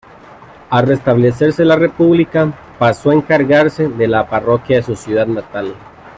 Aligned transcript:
Al 0.71 0.87
restablecerse 0.87 1.63
la 1.63 1.75
república 1.75 2.51
pasó 2.79 3.11
a 3.11 3.13
encargarse 3.13 3.87
de 3.87 4.07
la 4.07 4.27
parroquia 4.27 4.77
de 4.77 4.81
su 4.81 4.95
ciudad 4.95 5.27
natal. 5.27 5.75